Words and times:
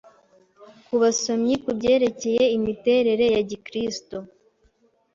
ku 0.85 0.93
basomyi 1.01 1.53
ku 1.63 1.69
byerekeye 1.77 2.43
imiterere 2.57 3.25
ya 3.35 3.41
giKristo 3.49 4.17